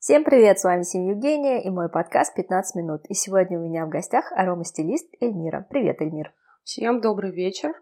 [0.00, 3.02] Всем привет, с вами Сим Евгения и мой подкаст «15 минут».
[3.10, 5.66] И сегодня у меня в гостях аромастилист Эльмира.
[5.68, 6.32] Привет, Эльмир.
[6.64, 7.74] Всем добрый вечер.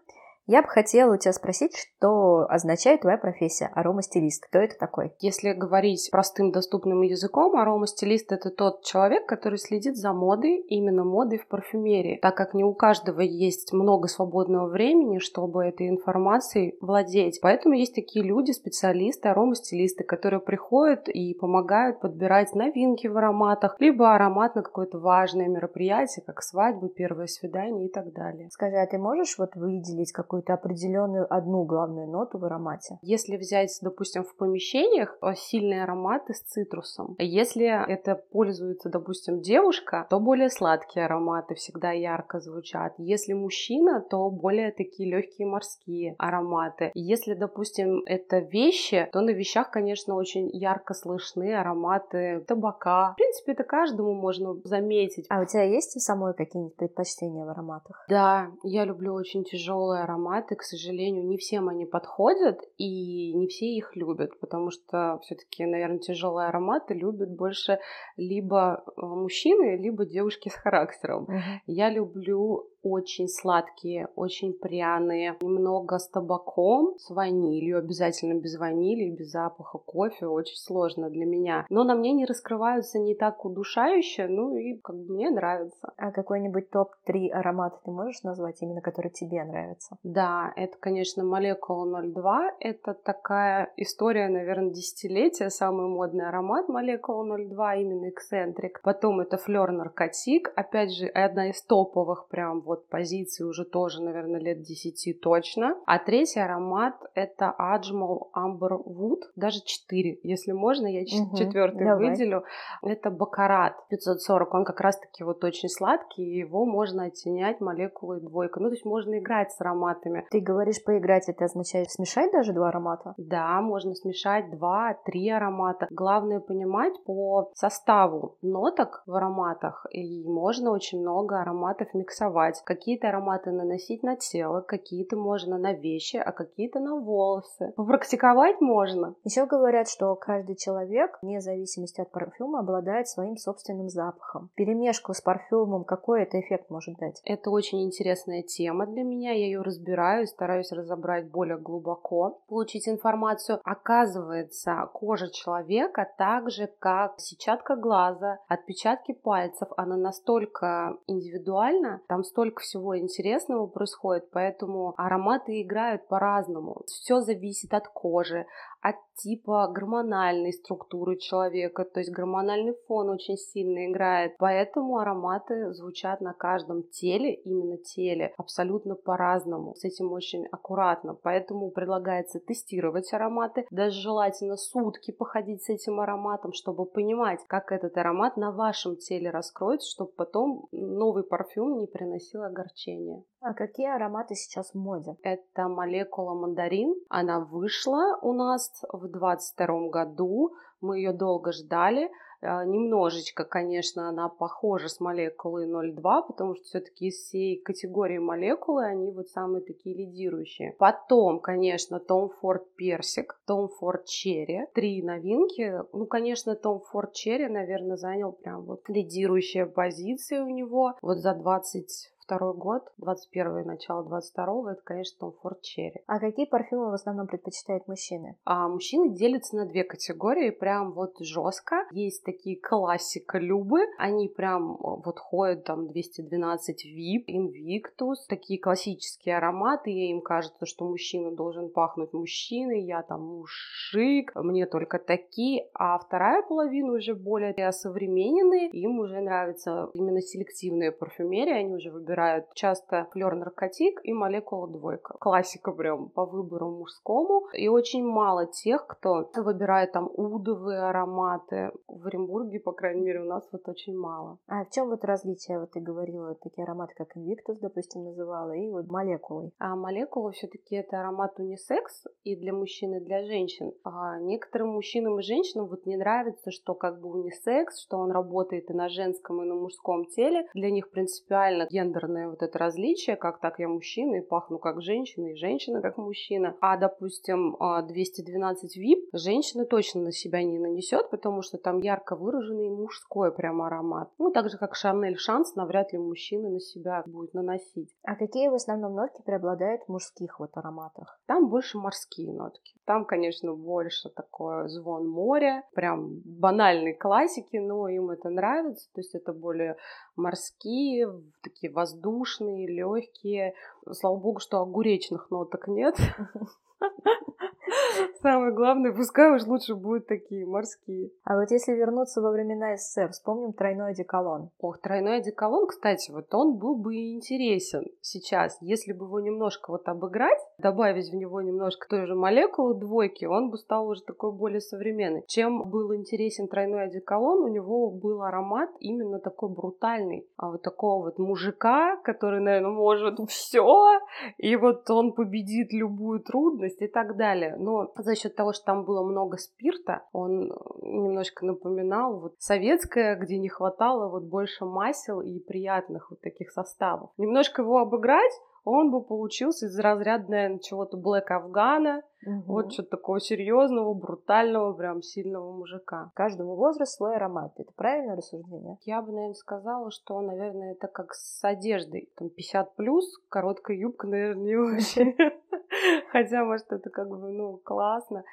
[0.51, 4.47] Я бы хотела у тебя спросить, что означает твоя профессия аромастилист?
[4.47, 5.13] Кто это такой?
[5.19, 11.37] Если говорить простым доступным языком, аромастилист— это тот человек, который следит за модой, именно модой
[11.37, 17.41] в парфюмерии, так как не у каждого есть много свободного времени, чтобы этой информацией владеть.
[17.43, 24.15] Поэтому есть такие люди, специалисты, аромастилисты, которые приходят и помогают подбирать новинки в ароматах, либо
[24.15, 28.49] аромат на какое-то важное мероприятие, как свадьба, первое свидание и так далее.
[28.49, 32.97] Скажи, а ты можешь вот выделить какую какую-то определенную одну главную ноту в аромате.
[33.01, 37.15] Если взять, допустим, в помещениях э, сильные ароматы с цитрусом.
[37.19, 42.93] Если это пользуется, допустим, девушка, то более сладкие ароматы всегда ярко звучат.
[42.97, 46.91] Если мужчина, то более такие легкие морские ароматы.
[46.93, 53.13] Если, допустим, это вещи, то на вещах, конечно, очень ярко слышны ароматы табака.
[53.13, 55.25] В принципе, это каждому можно заметить.
[55.29, 58.05] А у тебя есть у самой какие-нибудь предпочтения в ароматах?
[58.09, 63.47] Да, я люблю очень тяжелые ароматы ароматы, к сожалению, не всем они подходят, и не
[63.47, 67.79] все их любят, потому что все-таки, наверное, тяжелые ароматы любят больше
[68.17, 71.25] либо э, мужчины, либо девушки с характером.
[71.25, 71.59] Uh-huh.
[71.65, 79.31] Я люблю очень сладкие, очень пряные, немного с табаком, с ванилью, обязательно без ванили, без
[79.31, 81.65] запаха кофе, очень сложно для меня.
[81.69, 85.93] Но на мне не раскрываются не так удушающе, ну и как бы мне нравится.
[85.97, 89.97] А какой-нибудь топ-3 аромата ты можешь назвать, именно который тебе нравится?
[90.03, 92.51] Да, это, конечно, молекула 02.
[92.59, 95.49] Это такая история, наверное, десятилетия.
[95.49, 98.81] Самый модный аромат молекула 02, именно эксцентрик.
[98.83, 100.51] Потом это флер наркотик.
[100.55, 105.75] Опять же, одна из топовых прям вот позиции уже тоже, наверное, лет 10 точно.
[105.87, 112.09] А третий аромат это Ajmal Amber Wood, даже 4, если можно, я угу, четвертый давай.
[112.09, 112.43] выделю.
[112.83, 118.59] Это Бакарат 540, он как раз-таки вот очень сладкий, и его можно оттенять молекулой двойка.
[118.59, 120.27] Ну, то есть можно играть с ароматами.
[120.29, 123.15] Ты говоришь поиграть, это означает смешать даже два аромата?
[123.17, 125.87] Да, можно смешать два, три аромата.
[125.89, 132.79] Главное понимать по составу ноток в ароматах, и можно очень много ароматов миксовать выбирать.
[132.79, 137.73] Какие-то ароматы наносить на тело, какие-то можно на вещи, а какие-то на волосы.
[137.75, 139.15] Практиковать можно.
[139.23, 144.49] Еще говорят, что каждый человек, вне зависимости от парфюма, обладает своим собственным запахом.
[144.55, 147.21] Перемешку с парфюмом, какой это эффект может дать?
[147.25, 149.31] Это очень интересная тема для меня.
[149.31, 153.59] Я ее разбираю, стараюсь разобрать более глубоко, получить информацию.
[153.63, 162.48] Оказывается, кожа человека так же, как сетчатка глаза, отпечатки пальцев, она настолько индивидуальна, там столько
[162.49, 166.81] столько всего интересного происходит, поэтому ароматы играют по-разному.
[166.87, 168.45] Все зависит от кожи,
[168.81, 176.21] от типа гормональной структуры человека, то есть гормональный фон очень сильно играет, поэтому ароматы звучат
[176.21, 183.65] на каждом теле, именно теле, абсолютно по-разному, с этим очень аккуратно, поэтому предлагается тестировать ароматы,
[183.71, 189.29] даже желательно сутки походить с этим ароматом, чтобы понимать, как этот аромат на вашем теле
[189.29, 193.23] раскроется, чтобы потом новый парфюм не приносил огорчения.
[193.41, 195.15] А какие ароматы сейчас в моде?
[195.23, 196.93] Это молекула мандарин.
[197.09, 200.53] Она вышла у нас в 22 году.
[200.81, 202.11] Мы ее долго ждали.
[202.41, 208.85] А, немножечко, конечно, она похожа с молекулой 0,2, потому что все-таки из всей категории молекулы
[208.85, 210.75] они вот самые такие лидирующие.
[210.77, 214.67] Потом, конечно, Tom Ford Персик, Tom Ford Cherry.
[214.73, 215.81] Три новинки.
[215.91, 220.93] Ну, конечно, Tom Ford Cherry, наверное, занял прям вот лидирующие позиции у него.
[221.01, 226.01] Вот за 20 22 год, 21 начало 22 это, конечно, Том Форд Черри.
[226.05, 228.37] А какие парфюмы в основном предпочитают мужчины?
[228.45, 231.87] А мужчины делятся на две категории, прям вот жестко.
[231.91, 239.91] Есть такие классика Любы, они прям вот ходят там 212 VIP, Invictus, такие классические ароматы,
[239.91, 245.97] и им кажется, что мужчина должен пахнуть мужчиной, я там мужик, мне только такие, а
[245.97, 252.53] вторая половина уже более современные, им уже нравится именно селективная парфюмерия, они уже выбирают выбирают
[252.53, 255.15] часто флер наркотик и молекула двойка.
[255.19, 257.47] Классика прям по выбору мужскому.
[257.53, 261.71] И очень мало тех, кто выбирает там удовые ароматы.
[261.87, 264.37] В Оренбурге, по крайней мере, у нас вот очень мало.
[264.47, 265.59] А в чем вот различие?
[265.59, 269.51] Вот ты говорила, такие ароматы, как Invictus, допустим, называла, и вот молекулы.
[269.59, 273.71] А молекула все-таки это аромат унисекс и для мужчин, и для женщин.
[273.83, 278.69] А некоторым мужчинам и женщинам вот не нравится, что как бы унисекс, что он работает
[278.69, 280.47] и на женском, и на мужском теле.
[280.53, 284.81] Для них принципиально гендер гендерное вот это различие, как так я мужчина и пахну как
[284.81, 286.55] женщина, и женщина как мужчина.
[286.61, 292.69] А, допустим, 212 VIP женщина точно на себя не нанесет, потому что там ярко выраженный
[292.69, 294.09] мужской прям аромат.
[294.17, 297.89] Ну, так же, как Шанель Шанс, навряд ли мужчина на себя будет наносить.
[298.03, 301.19] А какие в основном нотки преобладают в мужских вот ароматах?
[301.27, 302.75] Там больше морские нотки.
[302.85, 308.89] Там, конечно, больше такое звон моря, прям банальной классики, но им это нравится.
[308.93, 309.77] То есть это более
[310.19, 311.11] морские,
[311.41, 313.55] такие воздушные, легкие.
[313.91, 315.95] Слава богу, что огуречных ноток нет.
[318.21, 321.11] Самое главное, пускай уж лучше будут такие морские.
[321.23, 324.49] А вот если вернуться во времена СССР, вспомним тройной одеколон.
[324.59, 329.87] Ох, тройной одеколон, кстати, вот он был бы интересен сейчас, если бы его немножко вот
[329.87, 334.61] обыграть, добавить в него немножко той же молекулы двойки, он бы стал уже такой более
[334.61, 335.23] современный.
[335.27, 341.05] Чем был интересен тройной одеколон, у него был аромат именно такой брутальный, а вот такого
[341.05, 343.99] вот мужика, который, наверное, может все,
[344.37, 348.85] и вот он победит любую трудность и так далее но за счет того, что там
[348.85, 350.51] было много спирта, он
[350.81, 357.11] немножко напоминал вот советское, где не хватало вот больше масел и приятных вот таких составов.
[357.17, 358.33] Немножко его обыграть,
[358.63, 362.53] он бы получился из разряда, наверное, чего-то Блэк Афгана, угу.
[362.53, 366.11] вот что-то такого серьезного, брутального, прям сильного мужика.
[366.15, 367.53] Каждому возрасту свой аромат.
[367.57, 368.77] Это правильное рассуждение?
[368.81, 372.09] Я бы, наверное, сказала, что, наверное, это как с одеждой.
[372.17, 375.15] Там 50 плюс, короткая юбка, наверное, не очень.
[376.11, 378.23] Хотя, может, это как бы, ну, классно.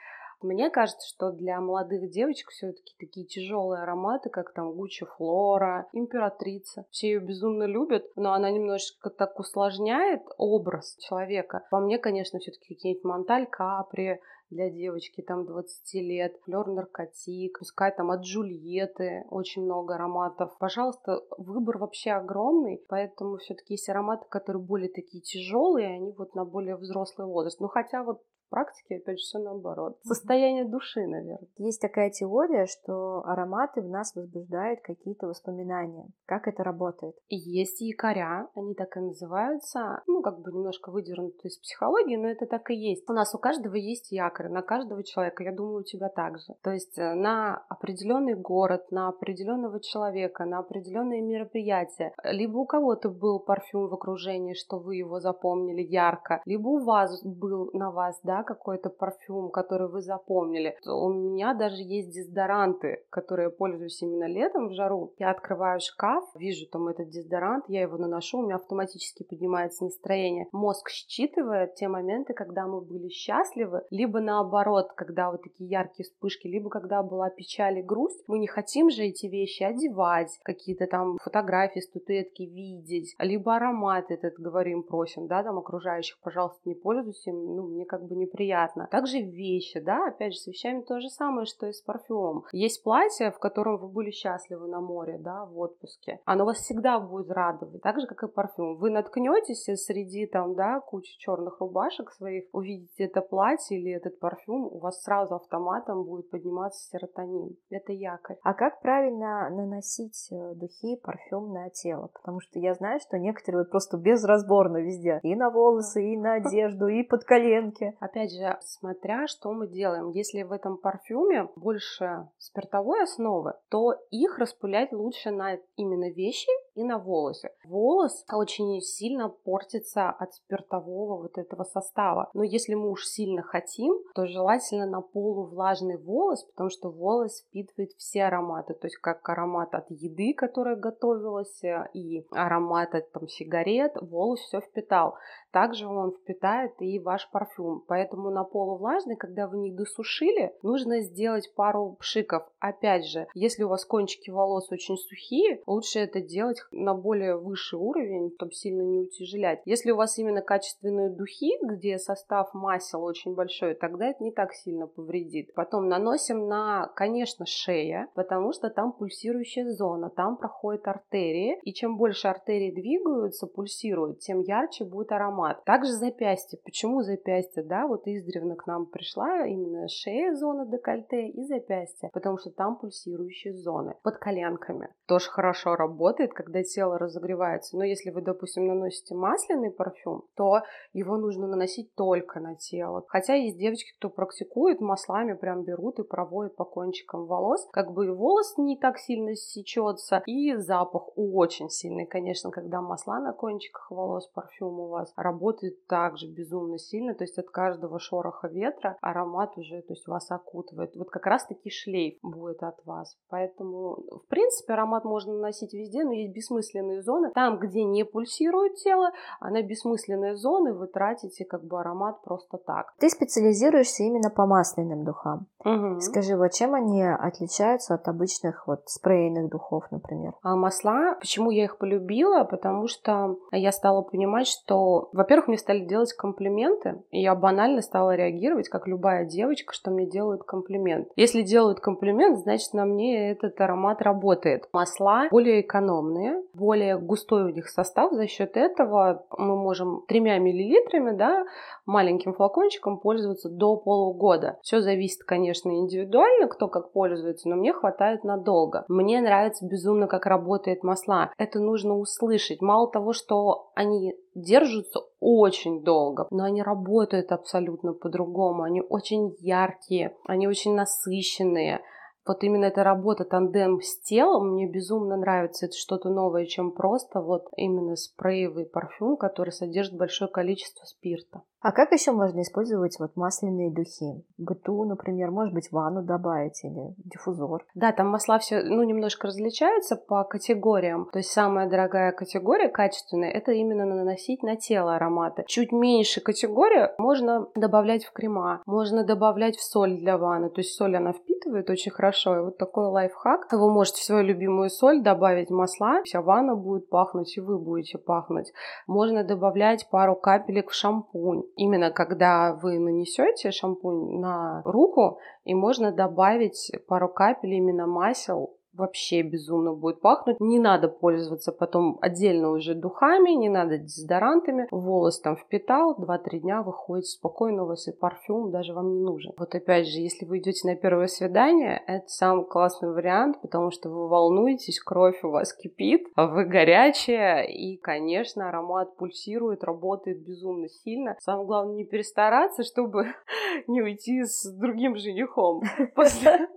[0.43, 6.85] Мне кажется, что для молодых девочек все-таки такие тяжелые ароматы, как там Гуччи Флора, Императрица.
[6.91, 11.65] Все ее безумно любят, но она немножечко так усложняет образ человека.
[11.71, 17.94] По мне, конечно, все-таки какие-нибудь Монталь Капри, для девочки там 20 лет, флер наркотик, пускай
[17.94, 20.56] там от Джульетты очень много ароматов.
[20.59, 26.44] Пожалуйста, выбор вообще огромный, поэтому все-таки есть ароматы, которые более такие тяжелые, они вот на
[26.44, 27.61] более взрослый возраст.
[27.61, 29.99] Ну хотя вот практике, опять же, все наоборот.
[30.03, 31.49] Состояние души, наверное.
[31.59, 36.07] Есть такая теория, что ароматы в нас возбуждают какие-то воспоминания.
[36.27, 37.15] Как это работает?
[37.29, 40.03] Есть якоря, они так и называются.
[40.07, 43.09] Ну, как бы немножко выдернуты из психологии, но это так и есть.
[43.09, 45.43] У нас у каждого есть якорь, на каждого человека.
[45.43, 46.55] Я думаю, у тебя также.
[46.63, 52.13] То есть э, на определенный город, на определенного человека, на определенные мероприятия.
[52.25, 57.23] Либо у кого-то был парфюм в окружении, что вы его запомнили ярко, либо у вас
[57.25, 60.77] был на вас, да, какой-то парфюм, который вы запомнили.
[60.85, 65.15] У меня даже есть дезодоранты, которые я пользуюсь именно летом в жару.
[65.19, 70.49] Я открываю шкаф, вижу там этот дезодорант, я его наношу, у меня автоматически поднимается настроение.
[70.53, 76.47] Мозг считывает те моменты, когда мы были счастливы, либо наоборот, когда вот такие яркие вспышки,
[76.47, 78.23] либо когда была печаль и грусть.
[78.27, 84.35] Мы не хотим же эти вещи одевать, какие-то там фотографии, статуэтки видеть, либо аромат этот
[84.38, 88.88] говорим, просим, да, там окружающих, пожалуйста, не пользуйся, ну, мне как бы не неприятно.
[88.90, 92.44] Также вещи, да, опять же, с вещами то же самое, что и с парфюмом.
[92.52, 96.20] Есть платье, в котором вы были счастливы на море, да, в отпуске.
[96.25, 98.76] Оно вас всегда будет радовать, так же, как и парфюм.
[98.76, 104.67] Вы наткнетесь среди там, да, кучи черных рубашек своих, увидите это платье или этот парфюм,
[104.67, 107.56] у вас сразу автоматом будет подниматься серотонин.
[107.70, 108.37] Это якорь.
[108.43, 112.11] А как правильно наносить э, духи, парфюм на тело?
[112.12, 115.20] Потому что я знаю, что некоторые вот просто безразборно везде.
[115.23, 120.11] И на волосы, и на одежду, и под коленки опять же, смотря что мы делаем.
[120.11, 126.85] Если в этом парфюме больше спиртовой основы, то их распылять лучше на именно вещи и
[126.85, 127.50] на волосы.
[127.64, 132.30] Волос очень сильно портится от спиртового вот этого состава.
[132.35, 137.92] Но если мы уж сильно хотим, то желательно на полувлажный волос, потому что волос впитывает
[137.97, 138.75] все ароматы.
[138.75, 144.40] То есть как аромат от еды, которая готовилась, э, и аромат от там, сигарет, волос
[144.40, 145.14] все впитал.
[145.52, 147.83] Также он впитает и ваш парфюм.
[147.88, 152.42] Поэтому на полувлажный, когда вы них досушили, нужно сделать пару пшиков.
[152.59, 157.78] Опять же, если у вас кончики волос очень сухие, лучше это делать на более высший
[157.78, 159.61] уровень, чтобы сильно не утяжелять.
[159.64, 164.52] Если у вас именно качественные духи, где состав масел очень большой, тогда это не так
[164.52, 165.54] сильно повредит.
[165.54, 171.96] Потом наносим на, конечно, шея, потому что там пульсирующая зона, там проходит артерии, и чем
[171.96, 175.64] больше артерии двигаются, пульсируют, тем ярче будет аромат.
[175.64, 176.58] Также запястье.
[176.64, 177.62] Почему запястье?
[177.62, 182.76] Да, вот издревно к нам пришла именно шея, зона декольте и запястье, потому что там
[182.76, 184.88] пульсирующие зоны под коленками.
[185.06, 187.77] Тоже хорошо работает, когда когда тело разогревается.
[187.77, 193.05] Но если вы, допустим, наносите масляный парфюм, то его нужно наносить только на тело.
[193.09, 197.67] Хотя есть девочки, кто практикует, маслами прям берут и проводят по кончикам волос.
[197.73, 203.33] Как бы волос не так сильно сечется, и запах очень сильный, конечно, когда масла на
[203.33, 208.97] кончиках волос, парфюм у вас работает также безумно сильно, то есть от каждого шороха ветра
[209.01, 210.97] аромат уже, то есть вас окутывает.
[210.97, 213.17] Вот как раз-таки шлейф будет от вас.
[213.29, 217.31] Поэтому, в принципе, аромат можно наносить везде, но есть бессмысленные зоны.
[217.35, 219.11] Там, где не пульсирует тело,
[219.41, 222.95] а на бессмысленные зоны вы тратите как бы аромат просто так.
[222.99, 225.47] Ты специализируешься именно по масляным духам.
[225.65, 226.00] Угу.
[226.00, 230.35] Скажи, вот чем они отличаются от обычных вот спрейных духов, например?
[230.43, 232.45] А масла, почему я их полюбила?
[232.45, 238.15] Потому что я стала понимать, что, во-первых, мне стали делать комплименты, и я банально стала
[238.15, 241.09] реагировать, как любая девочка, что мне делают комплимент.
[241.17, 244.69] Если делают комплимент, значит, на мне этот аромат работает.
[244.73, 251.16] Масла более экономные, более густой у них состав, за счет этого мы можем тремя миллилитрами,
[251.16, 251.45] да,
[251.85, 254.59] маленьким флакончиком пользоваться до полугода.
[254.62, 258.85] Все зависит, конечно, индивидуально, кто как пользуется, но мне хватает надолго.
[258.88, 261.33] Мне нравится безумно, как работает масла.
[261.38, 262.61] Это нужно услышать.
[262.61, 268.62] Мало того, что они держатся очень долго, но они работают абсолютно по-другому.
[268.62, 271.80] Они очень яркие, они очень насыщенные
[272.26, 275.66] вот именно эта работа тандем с телом мне безумно нравится.
[275.66, 281.42] Это что-то новое, чем просто вот именно спреевый парфюм, который содержит большое количество спирта.
[281.66, 284.25] А как еще можно использовать вот масляные духи?
[284.38, 287.66] Быту, например, может быть, ванну добавить или диффузор?
[287.75, 291.08] Да, там масла все, ну, немножко различаются по категориям.
[291.12, 295.42] То есть самая дорогая категория, качественная, это именно наносить на тело ароматы.
[295.49, 300.50] Чуть меньше категория можно добавлять в крема, можно добавлять в соль для ванны.
[300.50, 302.37] То есть соль она впитывает очень хорошо.
[302.37, 303.50] И вот такой лайфхак.
[303.50, 307.99] Вы можете в свою любимую соль добавить масла, вся ванна будет пахнуть, и вы будете
[307.99, 308.52] пахнуть.
[308.87, 315.91] Можно добавлять пару капелек в шампунь именно когда вы нанесете шампунь на руку, и можно
[315.91, 320.40] добавить пару капель именно масел вообще безумно будет пахнуть.
[320.40, 324.68] Не надо пользоваться потом отдельно уже духами, не надо дезодорантами.
[324.71, 329.33] Волос там впитал, 2-3 дня выходит спокойно, у вас и парфюм даже вам не нужен.
[329.38, 333.88] Вот опять же, если вы идете на первое свидание, это самый классный вариант, потому что
[333.88, 341.16] вы волнуетесь, кровь у вас кипит, вы горячая, и, конечно, аромат пульсирует, работает безумно сильно.
[341.21, 343.06] Самое главное не перестараться, чтобы
[343.66, 345.62] не уйти с другим женихом
[345.95, 346.49] после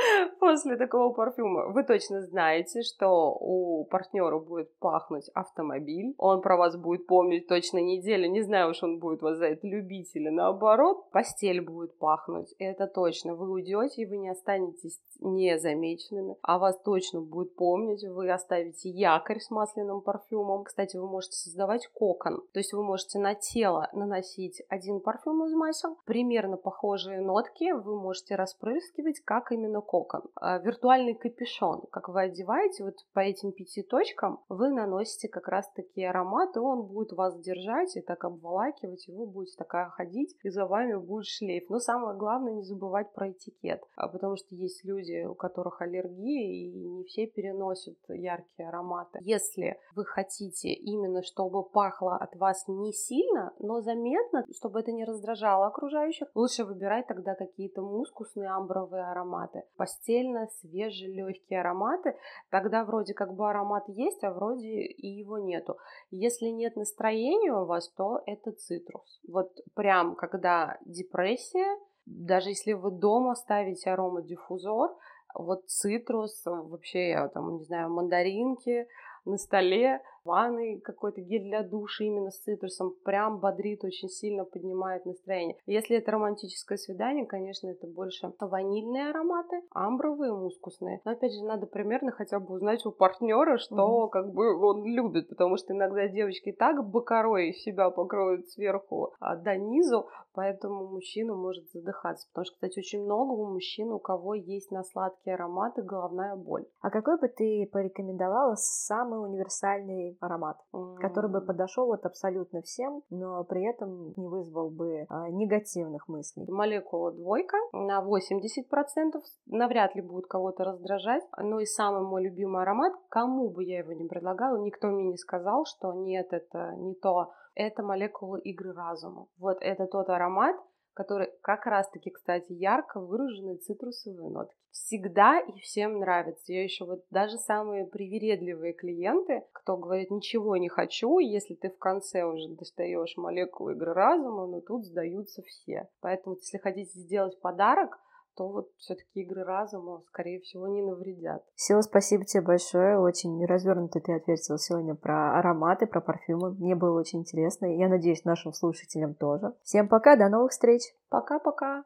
[0.40, 1.68] после такого парфюма.
[1.68, 6.14] Вы точно знаете, что у партнера будет пахнуть автомобиль.
[6.18, 8.30] Он про вас будет помнить точно неделю.
[8.30, 11.10] Не знаю уж, он будет вас за это любить или наоборот.
[11.10, 12.54] Постель будет пахнуть.
[12.58, 13.34] Это точно.
[13.34, 16.36] Вы уйдете, и вы не останетесь незамеченными.
[16.42, 18.04] А вас точно будет помнить.
[18.04, 20.64] Вы оставите якорь с масляным парфюмом.
[20.64, 22.42] Кстати, вы можете создавать кокон.
[22.52, 25.98] То есть вы можете на тело наносить один парфюм из масел.
[26.04, 30.22] Примерно похожие нотки вы можете распрыскивать, как именно кокон.
[30.36, 35.68] А, виртуальный капюшон, как вы одеваете вот по этим пяти точкам, вы наносите как раз
[35.72, 40.36] таки аромат, и он будет вас держать и так обволакивать, и вы будете такая ходить,
[40.44, 41.68] и за вами будет шлейф.
[41.68, 46.52] Но самое главное не забывать про этикет, а, потому что есть люди, у которых аллергия,
[46.52, 49.18] и не все переносят яркие ароматы.
[49.22, 55.04] Если вы хотите именно, чтобы пахло от вас не сильно, но заметно, чтобы это не
[55.04, 59.64] раздражало окружающих, лучше выбирать тогда какие-то мускусные амбровые ароматы.
[59.80, 62.14] Постель сильно свежие, легкие ароматы,
[62.50, 65.78] тогда вроде как бы аромат есть, а вроде и его нету.
[66.10, 69.20] Если нет настроения у вас, то это цитрус.
[69.26, 74.94] Вот прям когда депрессия, даже если вы дома ставите аромадиффузор,
[75.34, 78.86] вот цитрус, вообще, там, не знаю, мандаринки
[79.24, 85.06] на столе, ванной какой-то гель для душа именно с цитрусом прям бодрит, очень сильно поднимает
[85.06, 85.56] настроение.
[85.66, 91.00] Если это романтическое свидание, конечно, это больше ванильные ароматы, амбровые, мускусные.
[91.04, 94.84] Но опять же, надо примерно хотя бы узнать у партнера, что mm как бы он
[94.84, 101.34] любит, потому что иногда девочки так бокорой себя покроют сверху а, до низу, поэтому мужчина
[101.34, 102.26] может задыхаться.
[102.28, 106.66] Потому что, кстати, очень много у мужчин, у кого есть на сладкие ароматы головная боль.
[106.80, 110.96] А какой бы ты порекомендовала самый универсальный аромат, mm.
[110.96, 116.46] который бы подошел вот абсолютно всем, но при этом не вызвал бы а, негативных мыслей.
[116.48, 121.22] Молекула двойка на 80% навряд ли будет кого-то раздражать.
[121.38, 125.16] Но и самый мой любимый аромат, кому бы я его не предлагала, никто мне не
[125.16, 127.32] сказал, что нет, это не то.
[127.54, 129.26] Это молекула игры разума.
[129.38, 130.56] Вот это тот аромат,
[130.94, 134.54] который как раз-таки, кстати, ярко выраженные цитрусовые нотки.
[134.70, 136.52] Всегда и всем нравится.
[136.52, 141.78] Я еще вот даже самые привередливые клиенты, кто говорит, ничего не хочу, если ты в
[141.78, 145.88] конце уже достаешь молекулы игры разума, но тут сдаются все.
[146.00, 147.98] Поэтому, если хотите сделать подарок,
[148.36, 151.44] то вот все-таки игры разума, скорее всего, не навредят.
[151.54, 152.98] Сила, спасибо тебе большое.
[152.98, 156.52] Очень развернуто ты ответила сегодня про ароматы, про парфюмы.
[156.52, 157.66] Мне было очень интересно.
[157.66, 159.54] Я надеюсь, нашим слушателям тоже.
[159.62, 160.82] Всем пока, до новых встреч.
[161.08, 161.84] Пока-пока.